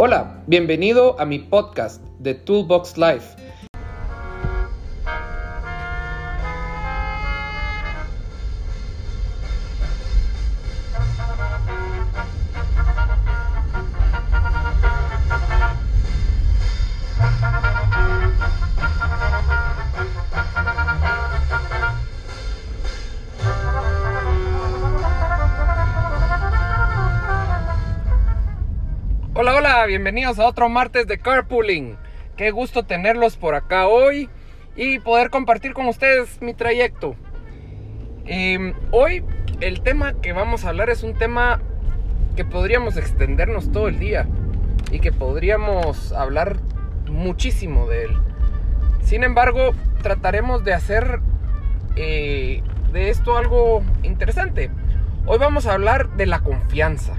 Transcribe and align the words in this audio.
Hola, 0.00 0.44
bienvenido 0.46 1.18
a 1.18 1.24
mi 1.24 1.40
podcast 1.40 2.00
de 2.20 2.32
Toolbox 2.32 2.96
Life. 2.96 3.47
Bienvenidos 29.86 30.38
a 30.40 30.46
otro 30.46 30.68
martes 30.68 31.06
de 31.06 31.18
Carpooling. 31.18 31.96
Qué 32.36 32.50
gusto 32.50 32.82
tenerlos 32.82 33.36
por 33.36 33.54
acá 33.54 33.86
hoy 33.86 34.28
y 34.76 34.98
poder 34.98 35.30
compartir 35.30 35.72
con 35.72 35.86
ustedes 35.86 36.42
mi 36.42 36.52
trayecto. 36.52 37.14
Em, 38.26 38.74
hoy 38.90 39.24
el 39.60 39.80
tema 39.82 40.14
que 40.20 40.32
vamos 40.32 40.64
a 40.64 40.70
hablar 40.70 40.90
es 40.90 41.04
un 41.04 41.14
tema 41.14 41.60
que 42.34 42.44
podríamos 42.44 42.96
extendernos 42.96 43.70
todo 43.70 43.88
el 43.88 44.00
día 44.00 44.26
y 44.90 44.98
que 44.98 45.12
podríamos 45.12 46.12
hablar 46.12 46.56
muchísimo 47.08 47.88
de 47.88 48.06
él. 48.06 48.16
Sin 49.02 49.22
embargo, 49.22 49.74
trataremos 50.02 50.64
de 50.64 50.74
hacer 50.74 51.20
eh, 51.94 52.62
de 52.92 53.10
esto 53.10 53.36
algo 53.36 53.82
interesante. 54.02 54.70
Hoy 55.24 55.38
vamos 55.38 55.66
a 55.66 55.74
hablar 55.74 56.16
de 56.16 56.26
la 56.26 56.40
confianza. 56.40 57.14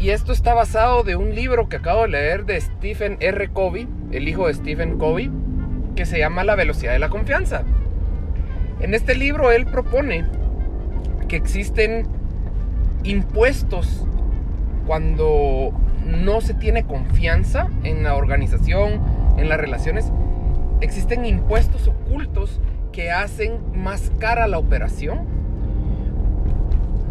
Y 0.00 0.12
esto 0.12 0.32
está 0.32 0.54
basado 0.54 1.02
de 1.02 1.14
un 1.14 1.34
libro 1.34 1.68
que 1.68 1.76
acabo 1.76 2.02
de 2.02 2.08
leer 2.08 2.46
de 2.46 2.58
Stephen 2.58 3.18
R. 3.20 3.50
Covey, 3.50 3.86
el 4.12 4.30
hijo 4.30 4.46
de 4.46 4.54
Stephen 4.54 4.96
Covey, 4.96 5.30
que 5.94 6.06
se 6.06 6.18
llama 6.18 6.42
La 6.42 6.54
velocidad 6.54 6.94
de 6.94 6.98
la 6.98 7.10
confianza. 7.10 7.64
En 8.80 8.94
este 8.94 9.14
libro 9.14 9.52
él 9.52 9.66
propone 9.66 10.24
que 11.28 11.36
existen 11.36 12.06
impuestos 13.04 14.06
cuando 14.86 15.74
no 16.06 16.40
se 16.40 16.54
tiene 16.54 16.84
confianza 16.84 17.68
en 17.84 18.02
la 18.02 18.14
organización, 18.14 19.02
en 19.36 19.50
las 19.50 19.60
relaciones. 19.60 20.10
Existen 20.80 21.26
impuestos 21.26 21.88
ocultos 21.88 22.58
que 22.90 23.10
hacen 23.10 23.58
más 23.74 24.10
cara 24.18 24.48
la 24.48 24.56
operación 24.56 25.39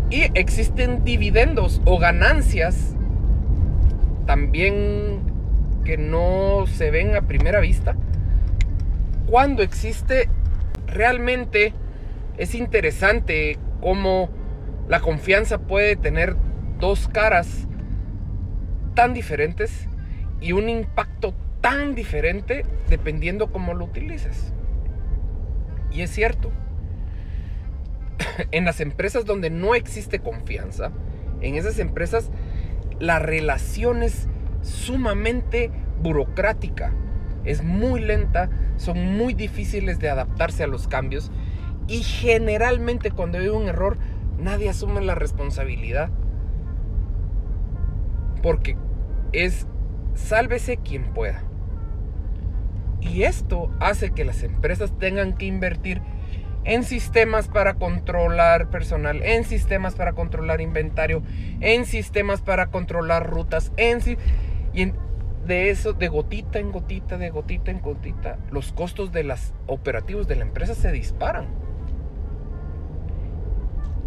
y 0.10 0.24
existen 0.34 1.04
dividendos 1.04 1.82
o 1.86 2.00
ganancias 2.00 2.96
también 4.26 5.22
que 5.84 5.98
no 5.98 6.66
se 6.68 6.92
ven 6.92 7.16
a 7.16 7.22
primera 7.22 7.60
vista. 7.60 7.96
Cuando 9.28 9.64
existe 9.64 10.30
realmente 10.88 11.74
es 12.38 12.56
interesante 12.56 13.58
cómo 13.82 14.30
la 14.88 15.00
confianza 15.00 15.60
puede 15.60 15.96
tener 15.96 16.36
dos 16.80 17.08
caras 17.08 17.68
tan 18.96 19.14
diferentes 19.14 19.88
y 20.42 20.54
un 20.54 20.70
impacto 20.70 21.34
tan 21.62 21.94
diferente 21.94 22.66
dependiendo 22.90 23.52
cómo 23.52 23.74
lo 23.74 23.86
utilices. 23.86 24.54
Y 25.92 26.02
es 26.02 26.10
cierto 26.10 26.52
en 28.52 28.66
las 28.66 28.80
empresas 28.82 29.26
donde 29.26 29.50
no 29.50 29.76
existe 29.76 30.20
confianza, 30.20 30.92
en 31.42 31.56
esas 31.56 31.80
empresas 31.80 32.32
la 33.00 33.20
relación 33.20 34.04
es 34.04 34.28
sumamente 34.62 35.72
burocrática, 36.02 36.94
es 37.46 37.64
muy 37.64 38.02
lenta, 38.02 38.50
son 38.78 39.18
muy 39.18 39.34
difíciles 39.34 40.00
de 40.00 40.10
adaptarse 40.10 40.64
a 40.64 40.68
los 40.68 40.88
cambios 40.88 41.32
y 41.88 42.04
generalmente 42.04 43.12
cuando 43.12 43.38
hay 43.38 43.48
un 43.48 43.68
error 43.68 43.98
nadie 44.38 44.70
asume 44.70 45.02
la 45.02 45.16
responsabilidad 45.16 46.10
porque 48.42 48.78
es 49.32 49.68
sálvese 50.16 50.78
quien 50.78 51.14
pueda. 51.14 51.44
Y 53.02 53.24
esto 53.24 53.72
hace 53.80 54.12
que 54.12 54.26
las 54.26 54.44
empresas 54.44 54.98
tengan 54.98 55.36
que 55.36 55.46
invertir 55.46 56.02
en 56.70 56.84
sistemas 56.84 57.48
para 57.48 57.74
controlar 57.74 58.70
personal, 58.70 59.24
en 59.24 59.44
sistemas 59.44 59.96
para 59.96 60.14
controlar 60.14 60.62
inventario, 60.62 61.24
en 61.62 61.84
sistemas 61.86 62.42
para 62.42 62.68
controlar 62.68 63.28
rutas, 63.28 63.72
en 63.76 64.00
y 64.72 64.94
de 65.48 65.72
eso 65.72 65.94
de 65.94 66.10
gotita 66.10 66.60
en 66.60 66.72
gotita, 66.72 67.18
de 67.18 67.32
gotita 67.32 67.72
en 67.72 67.82
gotita, 67.82 68.38
los 68.52 68.72
costos 68.72 69.12
de 69.12 69.24
los 69.24 69.52
operativos 69.66 70.28
de 70.28 70.36
la 70.36 70.44
empresa 70.44 70.76
se 70.76 70.92
disparan. 70.92 71.48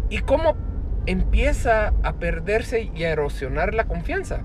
¿Y 0.09 0.19
cómo 0.19 0.55
empieza 1.05 1.91
a 2.01 2.13
perderse 2.13 2.89
y 2.95 3.03
a 3.03 3.09
erosionar 3.09 3.73
la 3.73 3.87
confianza? 3.87 4.41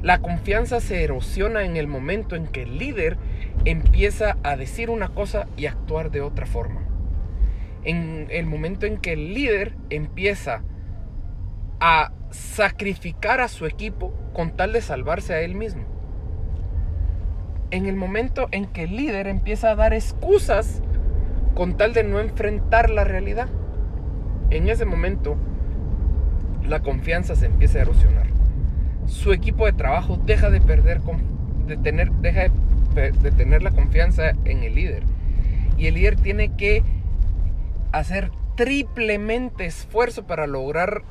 La 0.00 0.20
confianza 0.22 0.80
se 0.80 1.04
erosiona 1.04 1.64
en 1.64 1.76
el 1.76 1.86
momento 1.86 2.34
en 2.34 2.46
que 2.46 2.62
el 2.62 2.78
líder 2.78 3.18
empieza 3.66 4.38
a 4.42 4.56
decir 4.56 4.88
una 4.88 5.10
cosa 5.10 5.48
y 5.58 5.66
actuar 5.66 6.10
de 6.10 6.22
otra 6.22 6.46
forma 6.46 6.83
en 7.84 8.26
el 8.30 8.46
momento 8.46 8.86
en 8.86 8.98
que 8.98 9.12
el 9.12 9.34
líder 9.34 9.76
empieza 9.90 10.62
a 11.80 12.12
sacrificar 12.30 13.40
a 13.40 13.48
su 13.48 13.66
equipo 13.66 14.12
con 14.32 14.50
tal 14.56 14.72
de 14.72 14.80
salvarse 14.80 15.34
a 15.34 15.40
él 15.40 15.54
mismo. 15.54 15.84
En 17.70 17.86
el 17.86 17.96
momento 17.96 18.48
en 18.52 18.66
que 18.66 18.84
el 18.84 18.96
líder 18.96 19.26
empieza 19.26 19.70
a 19.70 19.74
dar 19.76 19.92
excusas 19.92 20.82
con 21.54 21.76
tal 21.76 21.92
de 21.92 22.04
no 22.04 22.20
enfrentar 22.20 22.90
la 22.90 23.04
realidad. 23.04 23.48
En 24.50 24.68
ese 24.68 24.84
momento 24.84 25.36
la 26.66 26.80
confianza 26.80 27.36
se 27.36 27.46
empieza 27.46 27.78
a 27.78 27.82
erosionar. 27.82 28.26
Su 29.06 29.32
equipo 29.32 29.66
de 29.66 29.72
trabajo 29.72 30.18
deja 30.24 30.50
de 30.50 30.60
perder, 30.60 31.00
de 31.66 31.76
tener, 31.76 32.10
deja 32.12 32.46
de 32.94 33.30
tener 33.32 33.62
la 33.62 33.70
confianza 33.70 34.30
en 34.44 34.62
el 34.62 34.74
líder. 34.74 35.02
Y 35.76 35.86
el 35.88 35.94
líder 35.94 36.16
tiene 36.16 36.54
que 36.56 36.82
hacer 37.98 38.30
triplemente 38.56 39.66
esfuerzo 39.66 40.26
para 40.26 40.46
lograr 40.46 41.02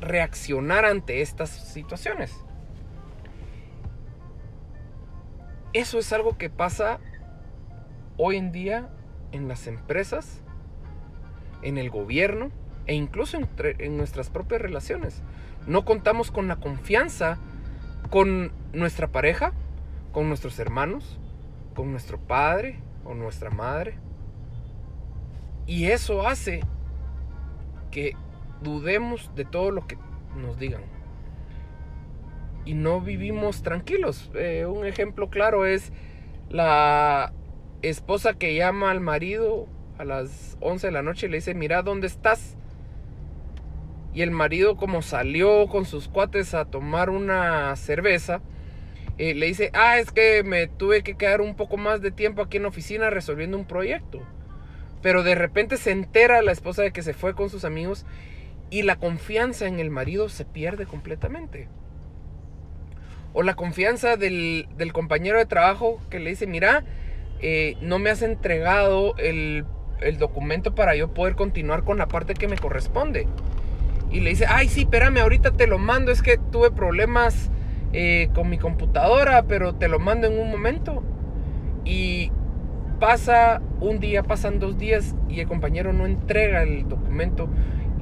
reaccionar 0.00 0.84
ante 0.84 1.22
estas 1.22 1.50
situaciones. 1.50 2.34
Eso 5.72 5.98
es 5.98 6.12
algo 6.12 6.36
que 6.36 6.50
pasa 6.50 6.98
hoy 8.16 8.36
en 8.36 8.52
día 8.52 8.88
en 9.32 9.46
las 9.48 9.66
empresas, 9.66 10.42
en 11.62 11.78
el 11.78 11.90
gobierno 11.90 12.50
e 12.86 12.94
incluso 12.94 13.38
en 13.38 13.96
nuestras 13.96 14.30
propias 14.30 14.60
relaciones. 14.60 15.22
No 15.66 15.84
contamos 15.84 16.30
con 16.30 16.48
la 16.48 16.56
confianza 16.56 17.38
con 18.10 18.52
nuestra 18.72 19.08
pareja, 19.08 19.52
con 20.12 20.28
nuestros 20.28 20.58
hermanos, 20.58 21.20
con 21.74 21.92
nuestro 21.92 22.18
padre 22.18 22.80
o 23.04 23.14
nuestra 23.14 23.50
madre. 23.50 23.98
Y 25.70 25.86
eso 25.92 26.26
hace 26.26 26.62
que 27.92 28.16
dudemos 28.60 29.30
de 29.36 29.44
todo 29.44 29.70
lo 29.70 29.86
que 29.86 29.96
nos 30.36 30.58
digan. 30.58 30.82
Y 32.64 32.74
no 32.74 33.00
vivimos 33.00 33.62
tranquilos. 33.62 34.32
Eh, 34.34 34.66
un 34.66 34.84
ejemplo 34.84 35.30
claro 35.30 35.66
es 35.66 35.92
la 36.48 37.32
esposa 37.82 38.34
que 38.34 38.56
llama 38.56 38.90
al 38.90 38.98
marido 38.98 39.68
a 39.96 40.04
las 40.04 40.58
11 40.60 40.88
de 40.88 40.92
la 40.92 41.02
noche 41.02 41.28
y 41.28 41.30
le 41.30 41.36
dice, 41.36 41.54
mira, 41.54 41.82
¿dónde 41.82 42.08
estás? 42.08 42.56
Y 44.12 44.22
el 44.22 44.32
marido 44.32 44.76
como 44.76 45.02
salió 45.02 45.68
con 45.68 45.84
sus 45.84 46.08
cuates 46.08 46.52
a 46.52 46.64
tomar 46.64 47.10
una 47.10 47.76
cerveza, 47.76 48.40
eh, 49.18 49.36
le 49.36 49.46
dice, 49.46 49.70
ah, 49.72 50.00
es 50.00 50.10
que 50.10 50.42
me 50.42 50.66
tuve 50.66 51.04
que 51.04 51.14
quedar 51.14 51.40
un 51.40 51.54
poco 51.54 51.76
más 51.76 52.02
de 52.02 52.10
tiempo 52.10 52.42
aquí 52.42 52.56
en 52.56 52.64
la 52.64 52.70
oficina 52.70 53.08
resolviendo 53.08 53.56
un 53.56 53.66
proyecto. 53.66 54.20
Pero 55.02 55.22
de 55.22 55.34
repente 55.34 55.76
se 55.76 55.92
entera 55.92 56.42
la 56.42 56.52
esposa 56.52 56.82
de 56.82 56.92
que 56.92 57.02
se 57.02 57.14
fue 57.14 57.34
con 57.34 57.50
sus 57.50 57.64
amigos 57.64 58.04
y 58.70 58.82
la 58.82 58.96
confianza 58.96 59.66
en 59.66 59.80
el 59.80 59.90
marido 59.90 60.28
se 60.28 60.44
pierde 60.44 60.86
completamente. 60.86 61.68
O 63.32 63.42
la 63.42 63.54
confianza 63.54 64.16
del, 64.16 64.66
compañero 64.92 65.38
de 65.38 65.46
trabajo 65.46 66.00
que 66.10 66.18
le 66.18 66.30
dice, 66.30 66.46
mira, 66.46 66.84
eh, 67.40 67.76
no 67.80 67.98
me 67.98 68.10
has 68.10 68.22
entregado 68.22 69.16
el, 69.18 69.64
documento 70.18 70.74
para 70.74 70.96
yo 70.96 71.12
poder 71.12 71.34
continuar 71.34 71.84
con 71.84 71.98
la 71.98 72.08
parte 72.08 72.34
que 72.34 72.48
me 72.48 72.56
corresponde. 72.56 73.26
Y 74.10 74.20
le 74.20 74.30
dice, 74.30 74.46
ay, 74.48 74.68
sí, 74.68 74.82
espérame, 74.82 75.18
ahorita 75.18 75.52
te 75.52 75.66
lo 75.66 75.78
mando, 75.78 76.10
es 76.10 76.22
que 76.22 76.38
tuve 76.38 76.70
problemas 76.70 77.50
eh, 77.92 78.28
con 78.34 78.48
mi 78.48 78.58
computadora, 78.58 79.44
pero 79.44 79.74
te 79.74 79.88
lo 79.88 79.98
mando 79.98 80.26
en 80.26 80.38
un 80.38 80.50
momento. 80.50 81.04
Y 81.84 82.32
pasa 83.00 83.62
un 83.80 83.98
día, 83.98 84.22
pasan 84.22 84.60
dos 84.60 84.78
días 84.78 85.16
y 85.28 85.40
el 85.40 85.48
compañero 85.48 85.92
no 85.92 86.06
entrega 86.06 86.62
el 86.62 86.86
documento 86.88 87.48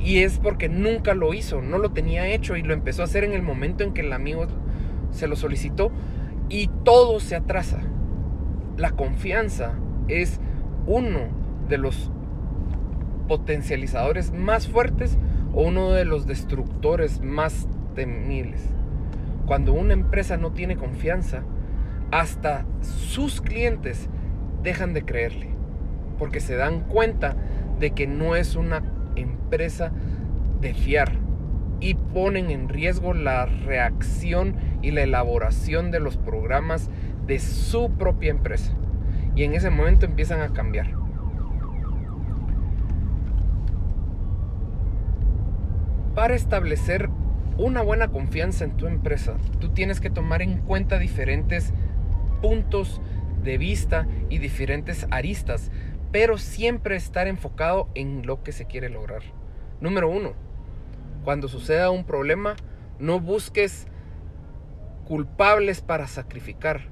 Y 0.00 0.18
es 0.18 0.38
porque 0.38 0.68
nunca 0.68 1.14
lo 1.14 1.32
hizo, 1.32 1.62
no 1.62 1.78
lo 1.78 1.92
tenía 1.92 2.28
hecho 2.28 2.56
y 2.56 2.62
lo 2.62 2.74
empezó 2.74 3.02
a 3.02 3.06
hacer 3.06 3.24
en 3.24 3.32
el 3.32 3.42
momento 3.42 3.84
en 3.84 3.94
que 3.94 4.02
el 4.02 4.12
amigo 4.12 4.46
se 5.10 5.26
lo 5.26 5.36
solicitó 5.36 5.90
y 6.48 6.68
todo 6.84 7.20
se 7.20 7.36
atrasa. 7.36 7.80
La 8.76 8.90
confianza 8.90 9.72
es 10.08 10.40
uno 10.86 11.20
de 11.68 11.78
los 11.78 12.10
potencializadores 13.26 14.32
más 14.32 14.68
fuertes 14.68 15.18
o 15.52 15.62
uno 15.62 15.90
de 15.90 16.04
los 16.04 16.26
destructores 16.26 17.20
más 17.20 17.68
temibles. 17.94 18.62
Cuando 19.46 19.72
una 19.72 19.94
empresa 19.94 20.36
no 20.36 20.52
tiene 20.52 20.76
confianza, 20.76 21.42
hasta 22.10 22.64
sus 22.80 23.40
clientes 23.40 24.08
dejan 24.62 24.94
de 24.94 25.04
creerle, 25.04 25.48
porque 26.18 26.40
se 26.40 26.56
dan 26.56 26.80
cuenta 26.80 27.36
de 27.78 27.90
que 27.92 28.06
no 28.06 28.36
es 28.36 28.56
una 28.56 28.82
empresa 29.16 29.92
de 30.60 30.74
fiar 30.74 31.12
y 31.80 31.94
ponen 31.94 32.50
en 32.50 32.68
riesgo 32.68 33.14
la 33.14 33.46
reacción 33.46 34.56
y 34.82 34.90
la 34.90 35.02
elaboración 35.02 35.90
de 35.90 36.00
los 36.00 36.16
programas 36.16 36.90
de 37.26 37.38
su 37.38 37.90
propia 37.92 38.30
empresa. 38.30 38.72
Y 39.36 39.44
en 39.44 39.54
ese 39.54 39.70
momento 39.70 40.06
empiezan 40.06 40.40
a 40.40 40.52
cambiar. 40.52 40.90
Para 46.14 46.34
establecer 46.34 47.08
una 47.58 47.82
buena 47.82 48.08
confianza 48.08 48.64
en 48.64 48.76
tu 48.76 48.86
empresa, 48.86 49.34
tú 49.60 49.68
tienes 49.68 50.00
que 50.00 50.10
tomar 50.10 50.42
en 50.42 50.58
cuenta 50.58 50.98
diferentes 50.98 51.72
puntos 52.42 53.00
de 53.42 53.58
vista 53.58 54.06
y 54.28 54.38
diferentes 54.38 55.06
aristas, 55.10 55.70
pero 56.12 56.38
siempre 56.38 56.96
estar 56.96 57.26
enfocado 57.26 57.88
en 57.94 58.26
lo 58.26 58.42
que 58.42 58.52
se 58.52 58.66
quiere 58.66 58.88
lograr. 58.88 59.22
Número 59.80 60.08
uno, 60.08 60.32
cuando 61.24 61.48
suceda 61.48 61.90
un 61.90 62.04
problema, 62.04 62.56
no 62.98 63.20
busques 63.20 63.86
culpables 65.06 65.80
para 65.80 66.06
sacrificar. 66.06 66.82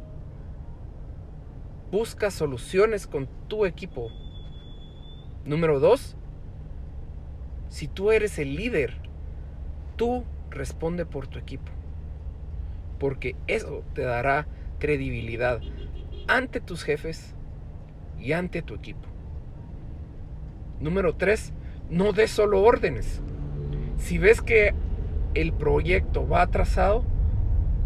Busca 1.91 2.31
soluciones 2.31 3.07
con 3.07 3.29
tu 3.49 3.67
equipo. 3.67 4.11
Número 5.45 5.81
dos, 5.81 6.17
si 7.69 7.89
tú 7.89 8.11
eres 8.11 8.39
el 8.39 8.57
líder, 8.57 9.01
tú 9.97 10.25
responde 10.51 11.07
por 11.07 11.27
tu 11.27 11.39
equipo. 11.39 11.71
Porque 12.99 13.37
eso 13.47 13.85
te 13.95 14.03
dará 14.03 14.47
credibilidad 14.79 15.61
ante 16.29 16.61
tus 16.61 16.83
jefes 16.85 17.35
y 18.19 18.33
ante 18.33 18.63
tu 18.63 18.75
equipo. 18.75 19.09
Número 20.81 21.15
3. 21.15 21.53
No 21.91 22.13
des 22.13 22.31
solo 22.31 22.63
órdenes. 22.63 23.23
Si 23.97 24.19
ves 24.19 24.43
que 24.43 24.75
el 25.35 25.53
proyecto 25.53 26.27
va 26.27 26.43
atrasado, 26.43 27.05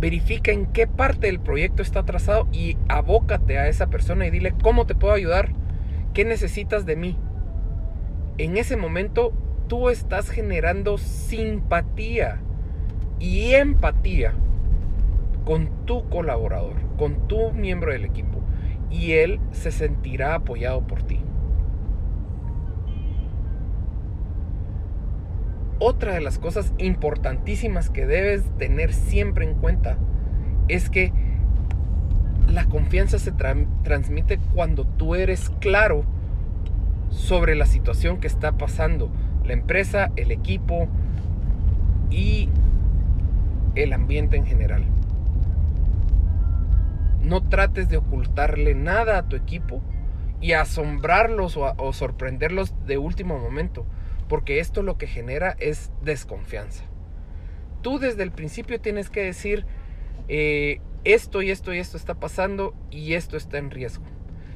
verifica 0.00 0.50
en 0.52 0.66
qué 0.66 0.86
parte 0.86 1.26
del 1.26 1.40
proyecto 1.40 1.82
está 1.82 2.00
atrasado 2.00 2.48
y 2.52 2.78
abócate 2.88 3.58
a 3.58 3.68
esa 3.68 3.88
persona 3.88 4.26
y 4.26 4.30
dile 4.30 4.54
cómo 4.62 4.86
te 4.86 4.94
puedo 4.94 5.12
ayudar, 5.12 5.52
qué 6.14 6.24
necesitas 6.24 6.86
de 6.86 6.96
mí. 6.96 7.18
En 8.38 8.56
ese 8.56 8.76
momento 8.76 9.32
tú 9.68 9.90
estás 9.90 10.30
generando 10.30 10.96
simpatía 10.96 12.40
y 13.18 13.52
empatía 13.52 14.32
con 15.44 15.68
tu 15.86 16.08
colaborador, 16.08 16.76
con 16.96 17.28
tu 17.28 17.52
miembro 17.52 17.92
del 17.92 18.04
equipo, 18.04 18.40
y 18.90 19.12
él 19.12 19.40
se 19.52 19.70
sentirá 19.70 20.34
apoyado 20.34 20.86
por 20.86 21.02
ti. 21.02 21.20
Otra 25.78 26.12
de 26.12 26.20
las 26.20 26.38
cosas 26.38 26.74
importantísimas 26.76 27.88
que 27.88 28.06
debes 28.06 28.44
tener 28.58 28.92
siempre 28.92 29.46
en 29.46 29.54
cuenta 29.54 29.96
es 30.68 30.90
que 30.90 31.12
la 32.48 32.66
confianza 32.66 33.18
se 33.18 33.32
transmite 33.32 34.38
cuando 34.54 34.84
tú 34.84 35.14
eres 35.14 35.50
claro 35.60 36.04
sobre 37.08 37.54
la 37.54 37.64
situación 37.64 38.18
que 38.18 38.26
está 38.26 38.52
pasando, 38.52 39.10
la 39.44 39.52
empresa, 39.54 40.10
el 40.16 40.32
equipo 40.32 40.88
y 42.10 42.48
el 43.74 43.92
ambiente 43.92 44.36
en 44.36 44.46
general. 44.46 44.84
No 47.30 47.48
trates 47.48 47.88
de 47.88 47.96
ocultarle 47.96 48.74
nada 48.74 49.16
a 49.16 49.28
tu 49.28 49.36
equipo 49.36 49.80
y 50.40 50.54
asombrarlos 50.54 51.56
o, 51.56 51.92
sorprenderlos 51.92 52.74
de 52.86 52.98
último 52.98 53.38
momento, 53.38 53.86
porque 54.28 54.58
esto 54.58 54.82
lo 54.82 54.98
que 54.98 55.06
genera 55.06 55.54
es 55.60 55.92
desconfianza. 56.02 56.86
Tú 57.82 58.00
desde 58.00 58.24
el 58.24 58.32
principio 58.32 58.80
tienes 58.80 59.10
que 59.10 59.22
decir, 59.22 59.64
eh, 60.26 60.80
esto 61.04 61.40
y 61.40 61.52
esto 61.52 61.72
y 61.72 61.78
esto 61.78 61.96
está 61.96 62.14
pasando 62.14 62.74
y 62.90 63.14
esto 63.14 63.36
está 63.36 63.58
en 63.58 63.70
riesgo. 63.70 64.06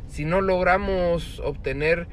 Si 0.09 0.25
no 0.25 0.41
logramos 0.41 1.39
obtener 1.45 2.09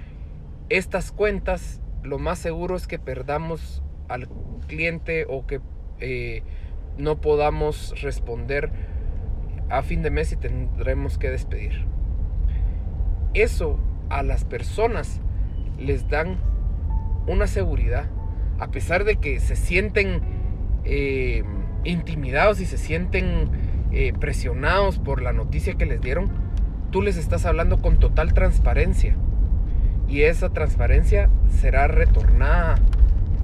estas 0.70 1.12
cuentas, 1.12 1.82
lo 2.04 2.20
más 2.20 2.38
seguro 2.38 2.76
es 2.76 2.86
que 2.86 3.00
perdamos 3.00 3.82
al 4.10 4.30
cliente 4.68 5.26
o 5.28 5.48
que 5.48 5.60
eh, 6.02 6.44
no 7.00 7.20
podamos 7.20 8.00
responder 8.04 9.01
a 9.72 9.84
fin 9.84 10.02
de 10.02 10.12
mes 10.12 10.32
y 10.34 10.36
tendremos 10.36 11.18
que 11.18 11.30
despedir. 11.30 11.86
Eso 13.34 13.80
a 14.10 14.22
las 14.24 14.44
personas 14.44 15.22
les 15.80 16.10
dan 16.10 16.38
una 17.26 17.48
seguridad, 17.48 18.06
a 18.60 18.68
pesar 18.68 19.06
de 19.06 19.16
que 19.16 19.40
se 19.40 19.56
sienten 19.56 20.22
eh, 20.84 21.44
intimidados 21.86 22.60
y 22.60 22.66
se 22.66 22.78
sienten 22.78 23.50
eh, 23.92 24.14
presionados 24.20 25.00
por 25.00 25.22
la 25.22 25.32
noticia 25.32 25.76
que 25.76 25.86
les 25.86 26.02
dieron, 26.02 26.30
tú 26.92 27.02
les 27.02 27.16
estás 27.16 27.46
hablando 27.46 27.82
con 27.82 27.98
total 27.98 28.34
transparencia. 28.34 29.16
Y 30.10 30.24
esa 30.24 30.50
transparencia 30.50 31.30
será 31.50 31.88
retornada 31.88 32.76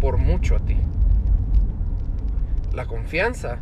por 0.01 0.17
mucho 0.17 0.57
a 0.57 0.59
ti. 0.59 0.77
La 2.73 2.85
confianza 2.85 3.59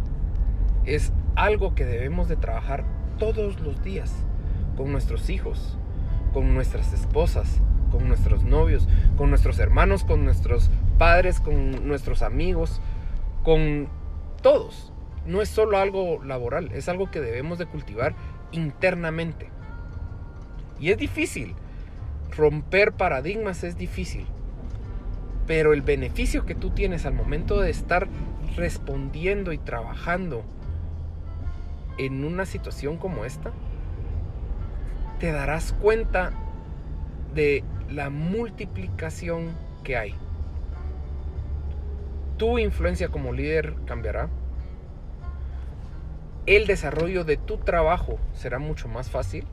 es 0.86 1.14
algo 1.36 1.76
que 1.76 1.86
debemos 1.86 2.28
de 2.28 2.36
trabajar 2.36 2.86
todos 3.18 3.60
los 3.60 3.84
días 3.84 4.14
con 4.76 4.92
nuestros 4.92 5.30
hijos, 5.30 5.78
con 6.34 6.54
nuestras 6.54 6.94
esposas, 6.94 7.62
con 7.92 8.08
nuestros 8.08 8.44
novios, 8.44 8.88
con 9.18 9.30
nuestros 9.30 9.60
hermanos, 9.60 10.04
con 10.04 10.26
nuestros 10.26 10.70
padres, 10.98 11.40
con 11.40 11.88
nuestros 11.88 12.22
amigos, 12.22 12.82
con 13.44 13.88
todos. 14.42 14.92
No 15.26 15.42
es 15.42 15.50
solo 15.50 15.78
algo 15.78 16.24
laboral, 16.24 16.72
es 16.74 16.90
algo 16.90 17.10
que 17.10 17.22
debemos 17.22 17.58
de 17.58 17.66
cultivar 17.66 18.16
internamente. 18.52 19.50
Y 20.80 20.92
es 20.92 20.98
difícil. 20.98 21.56
Romper 22.36 22.92
paradigmas 22.94 23.64
es 23.64 23.78
difícil. 23.78 24.26
Pero 25.48 25.74
el 25.74 25.82
beneficio 25.82 26.46
que 26.46 26.56
tú 26.56 26.72
tienes 26.72 27.06
al 27.06 27.14
momento 27.14 27.62
de 27.62 27.70
estar 27.70 28.08
respondiendo 28.56 29.54
y 29.54 29.58
trabajando 29.58 30.44
en 31.98 32.24
una 32.24 32.46
situación 32.46 32.98
como 32.98 33.26
esta, 33.26 33.52
te 35.20 35.32
darás 35.32 35.74
cuenta 35.74 36.32
de 37.34 37.64
la 37.90 38.10
multiplicación 38.10 39.56
que 39.84 39.98
hay. 39.98 40.16
Tu 42.38 42.60
influencia 42.60 43.10
como 43.10 43.32
líder 43.32 43.76
cambiará. 43.86 44.30
El 46.46 46.68
desarrollo 46.68 47.24
de 47.24 47.38
tu 47.38 47.58
trabajo 47.58 48.20
será 48.34 48.60
mucho 48.60 48.88
más 48.88 49.10
fácil. 49.10 49.48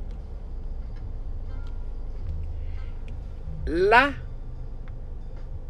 La 3.65 4.15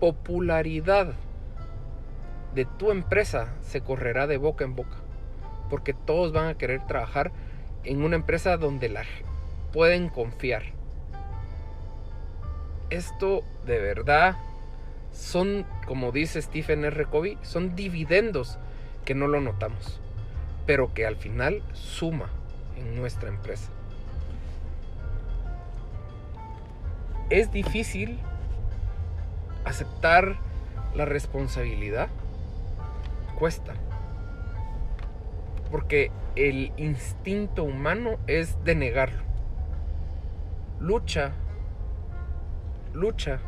popularidad 0.00 1.12
de 2.54 2.64
tu 2.64 2.90
empresa 2.90 3.54
se 3.60 3.82
correrá 3.82 4.26
de 4.26 4.38
boca 4.38 4.64
en 4.64 4.74
boca 4.74 5.01
porque 5.72 5.94
todos 5.94 6.34
van 6.34 6.48
a 6.48 6.54
querer 6.58 6.86
trabajar 6.86 7.32
en 7.82 8.04
una 8.04 8.16
empresa 8.16 8.58
donde 8.58 8.90
la 8.90 9.04
pueden 9.72 10.10
confiar. 10.10 10.64
Esto 12.90 13.42
de 13.64 13.78
verdad 13.78 14.36
son, 15.12 15.64
como 15.86 16.12
dice 16.12 16.42
Stephen 16.42 16.84
R. 16.84 17.06
Covey, 17.06 17.38
son 17.40 17.74
dividendos 17.74 18.58
que 19.06 19.14
no 19.14 19.28
lo 19.28 19.40
notamos, 19.40 19.98
pero 20.66 20.92
que 20.92 21.06
al 21.06 21.16
final 21.16 21.62
suma 21.72 22.28
en 22.76 22.94
nuestra 22.94 23.30
empresa. 23.30 23.70
Es 27.30 27.50
difícil 27.50 28.18
aceptar 29.64 30.36
la 30.94 31.06
responsabilidad. 31.06 32.10
Cuesta 33.38 33.72
porque 35.72 36.12
el 36.36 36.72
instinto 36.76 37.64
humano 37.64 38.18
es 38.28 38.62
de 38.62 38.76
negarlo. 38.76 39.24
Lucha, 40.78 41.32
lucha 42.92 43.40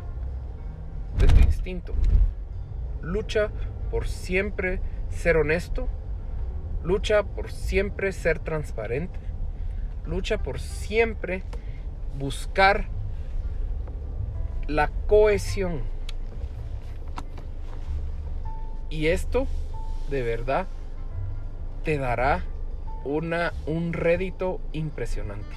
de 1.17 1.27
tu 1.27 1.39
instinto 1.39 1.93
lucha 3.05 3.51
por 3.91 4.07
siempre 4.07 4.79
ser 5.09 5.37
honesto, 5.37 5.87
lucha 6.83 7.23
por 7.23 7.51
siempre 7.51 8.11
ser 8.11 8.39
transparente, 8.39 9.19
lucha 10.05 10.39
por 10.39 10.59
siempre 10.59 11.43
buscar 12.17 12.87
la 14.67 14.89
cohesión. 15.07 15.81
Y 18.89 19.07
esto 19.07 19.47
de 20.09 20.21
verdad 20.23 20.67
te 21.85 21.99
dará 21.99 22.43
una, 23.05 23.53
un 23.67 23.93
rédito 23.93 24.59
impresionante. 24.73 25.55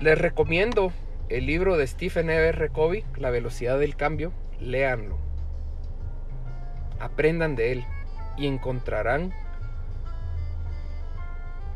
Les 0.00 0.16
recomiendo 0.16 0.92
el 1.28 1.46
libro 1.46 1.76
de 1.76 1.86
Stephen 1.88 2.30
R. 2.30 2.68
Covey, 2.70 3.04
La 3.16 3.30
velocidad 3.30 3.78
del 3.78 3.96
cambio. 3.96 4.32
Léanlo. 4.60 5.18
Aprendan 7.00 7.56
de 7.56 7.72
él 7.72 7.84
y 8.36 8.46
encontrarán 8.46 9.34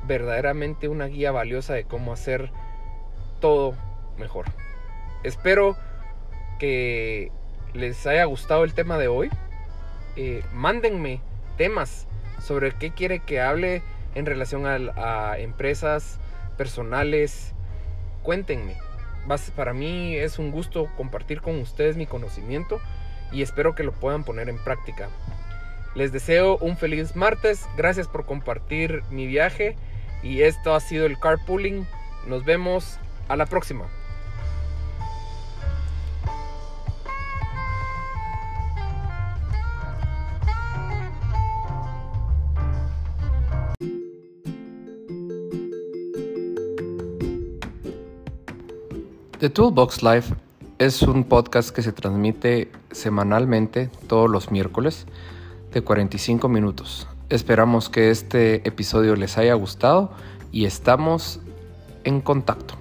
verdaderamente 0.06 0.88
una 0.88 1.06
guía 1.06 1.32
valiosa 1.32 1.74
de 1.74 1.84
cómo 1.84 2.12
hacer 2.12 2.52
todo 3.40 3.74
mejor. 4.18 4.46
Espero 5.24 5.76
que 6.60 7.32
les 7.74 8.06
haya 8.06 8.24
gustado 8.24 8.62
el 8.62 8.72
tema 8.72 8.98
de 8.98 9.08
hoy. 9.08 9.30
Eh, 10.20 10.42
mándenme 10.52 11.20
temas 11.56 12.08
sobre 12.42 12.72
qué 12.72 12.90
quiere 12.90 13.20
que 13.20 13.40
hable 13.40 13.82
en 14.16 14.26
relación 14.26 14.66
a, 14.66 15.38
empresas 15.38 16.18
personales. 16.56 17.52
Cuéntenme. 18.24 18.76
Para 19.54 19.72
mí 19.72 20.16
es 20.16 20.40
un 20.40 20.50
gusto 20.50 20.88
compartir 20.96 21.40
con 21.40 21.60
ustedes 21.60 21.96
mi 21.96 22.06
conocimiento 22.06 22.80
y 23.30 23.42
espero 23.42 23.76
que 23.76 23.84
lo 23.84 23.92
puedan 23.92 24.24
poner 24.24 24.48
en 24.48 24.58
práctica. 24.58 25.08
Les 25.94 26.10
deseo 26.10 26.58
un 26.58 26.76
feliz 26.76 27.14
martes. 27.14 27.68
Gracias 27.76 28.08
por 28.08 28.26
compartir 28.26 29.04
mi 29.10 29.28
viaje. 29.28 29.76
Y 30.24 30.42
esto 30.42 30.74
ha 30.74 30.80
sido 30.80 31.06
el 31.06 31.16
carpooling. 31.20 31.86
Nos 32.26 32.44
vemos 32.44 32.98
a 33.28 33.36
la 33.36 33.46
próxima. 33.46 33.86
The 49.38 49.50
Toolbox 49.50 50.02
Live 50.02 50.24
es 50.78 51.00
un 51.02 51.22
podcast 51.22 51.70
que 51.70 51.82
se 51.82 51.92
transmite 51.92 52.72
semanalmente 52.90 53.88
todos 54.08 54.28
los 54.28 54.50
miércoles 54.50 55.06
de 55.72 55.80
45 55.80 56.48
minutos. 56.48 57.06
Esperamos 57.28 57.88
que 57.88 58.10
este 58.10 58.66
episodio 58.66 59.14
les 59.14 59.38
haya 59.38 59.54
gustado 59.54 60.10
y 60.50 60.64
estamos 60.64 61.38
en 62.02 62.20
contacto. 62.20 62.77